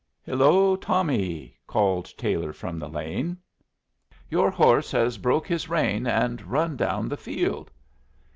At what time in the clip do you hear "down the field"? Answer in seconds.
6.75-7.69